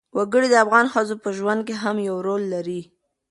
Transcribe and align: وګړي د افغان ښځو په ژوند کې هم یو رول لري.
وګړي 0.17 0.47
د 0.51 0.55
افغان 0.63 0.85
ښځو 0.93 1.15
په 1.23 1.29
ژوند 1.37 1.61
کې 1.67 1.75
هم 1.83 1.95
یو 2.09 2.17
رول 2.27 2.43
لري. 2.53 2.81